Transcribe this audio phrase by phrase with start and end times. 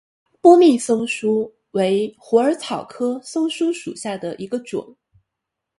[0.41, 4.97] 波密溲疏为虎耳草科溲疏属下的一个种。